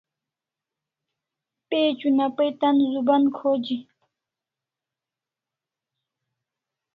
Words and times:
Page 1.69 2.01
una 2.11 2.27
pai 2.35 2.49
tan 2.61 2.75
zuban 2.93 3.23
khoji 3.37 3.77